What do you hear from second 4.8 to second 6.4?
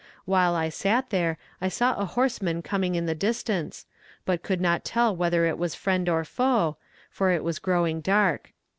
tell whether it was friend or